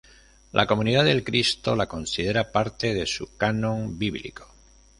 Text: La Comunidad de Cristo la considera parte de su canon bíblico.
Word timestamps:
La 0.51 0.65
Comunidad 0.65 1.05
de 1.05 1.23
Cristo 1.23 1.75
la 1.75 1.85
considera 1.87 2.51
parte 2.51 2.95
de 2.95 3.05
su 3.05 3.37
canon 3.37 3.99
bíblico. 3.99 4.47